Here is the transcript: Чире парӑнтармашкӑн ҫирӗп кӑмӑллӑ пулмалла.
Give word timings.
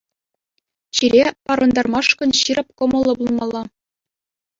Чире 0.99 1.25
парӑнтармашкӑн 1.49 2.31
ҫирӗп 2.39 2.69
кӑмӑллӑ 2.81 3.13
пулмалла. 3.21 3.63